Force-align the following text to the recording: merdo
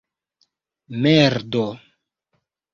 merdo 1.01 1.67